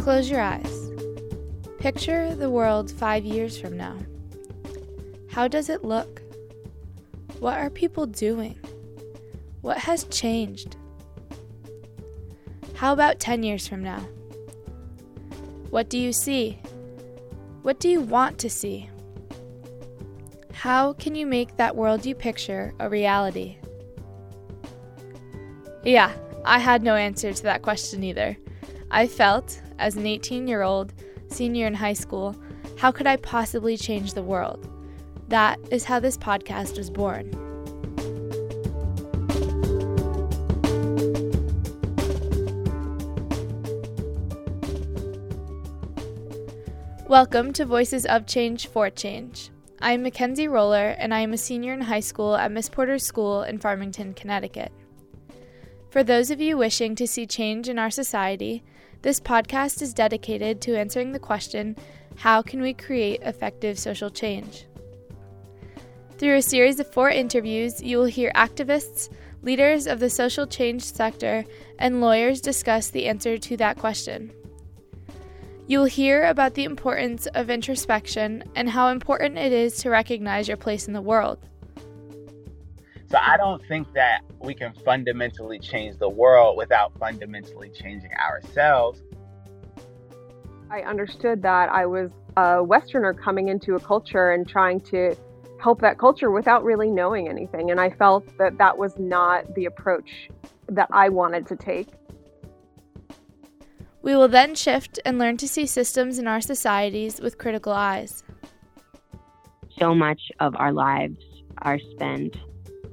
[0.00, 0.90] Close your eyes.
[1.78, 3.98] Picture the world five years from now.
[5.28, 6.22] How does it look?
[7.38, 8.58] What are people doing?
[9.60, 10.76] What has changed?
[12.74, 14.00] How about 10 years from now?
[15.68, 16.58] What do you see?
[17.60, 18.88] What do you want to see?
[20.54, 23.58] How can you make that world you picture a reality?
[25.84, 26.10] Yeah,
[26.46, 28.38] I had no answer to that question either.
[28.90, 30.92] I felt, as an 18 year old,
[31.28, 32.36] senior in high school,
[32.76, 34.68] how could I possibly change the world?
[35.28, 37.30] That is how this podcast was born.
[47.08, 49.50] Welcome to Voices of Change for Change.
[49.80, 53.04] I am Mackenzie Roller, and I am a senior in high school at Miss Porter's
[53.04, 54.70] School in Farmington, Connecticut.
[55.88, 58.62] For those of you wishing to see change in our society,
[59.02, 61.76] this podcast is dedicated to answering the question
[62.16, 64.66] how can we create effective social change?
[66.18, 69.08] Through a series of four interviews, you will hear activists,
[69.42, 71.46] leaders of the social change sector,
[71.78, 74.30] and lawyers discuss the answer to that question.
[75.66, 80.46] You will hear about the importance of introspection and how important it is to recognize
[80.46, 81.38] your place in the world.
[83.10, 89.02] So I don't think that we can fundamentally change the world without fundamentally changing ourselves.
[90.70, 95.16] I understood that I was a Westerner coming into a culture and trying to
[95.60, 97.72] help that culture without really knowing anything.
[97.72, 100.30] And I felt that that was not the approach
[100.68, 101.88] that I wanted to take.
[104.02, 108.22] We will then shift and learn to see systems in our societies with critical eyes.
[109.78, 111.18] So much of our lives
[111.58, 112.36] are spent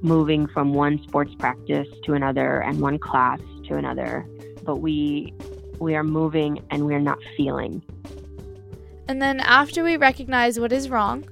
[0.02, 4.26] moving from one sports practice to another and one class to another,
[4.62, 5.32] but we
[5.78, 7.82] we are moving and we are not feeling.
[9.06, 11.28] And then after we recognize what is wrong,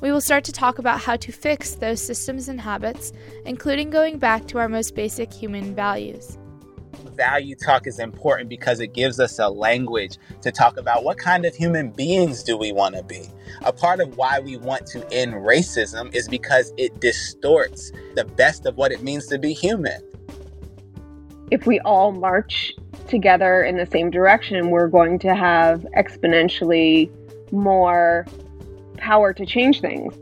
[0.00, 3.12] we will start to talk about how to fix those systems and habits,
[3.44, 6.38] including going back to our most basic human values
[7.20, 11.44] value talk is important because it gives us a language to talk about what kind
[11.44, 13.28] of human beings do we want to be.
[13.66, 18.64] A part of why we want to end racism is because it distorts the best
[18.64, 20.00] of what it means to be human.
[21.50, 22.72] If we all march
[23.06, 27.10] together in the same direction, we're going to have exponentially
[27.52, 28.26] more
[28.96, 30.14] power to change things.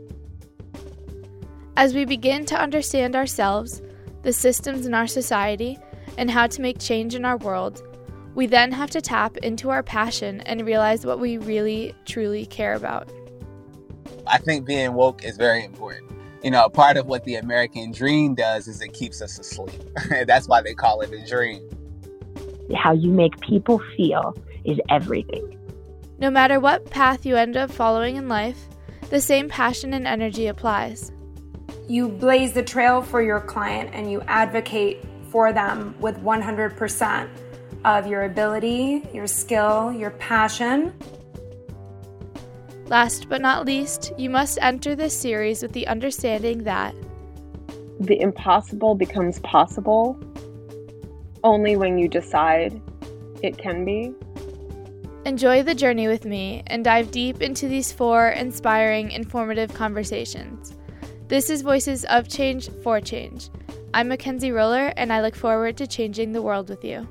[1.77, 3.81] As we begin to understand ourselves,
[4.23, 5.77] the systems in our society,
[6.19, 7.81] and how to make change in our world,
[8.35, 12.73] we then have to tap into our passion and realize what we really, truly care
[12.73, 13.09] about.
[14.27, 16.11] I think being woke is very important.
[16.43, 19.81] You know, part of what the American dream does is it keeps us asleep.
[20.27, 21.67] That's why they call it a dream.
[22.75, 24.35] How you make people feel
[24.65, 25.57] is everything.
[26.19, 28.67] No matter what path you end up following in life,
[29.09, 31.13] the same passion and energy applies.
[31.87, 37.29] You blaze the trail for your client and you advocate for them with 100%
[37.85, 40.93] of your ability, your skill, your passion.
[42.87, 46.95] Last but not least, you must enter this series with the understanding that
[47.99, 50.17] the impossible becomes possible
[51.43, 52.81] only when you decide
[53.43, 54.13] it can be.
[55.25, 60.75] Enjoy the journey with me and dive deep into these four inspiring, informative conversations.
[61.27, 63.49] This is Voices of Change for Change
[63.91, 67.07] I'm Mackenzie Roller, and I look forward to changing the world with you.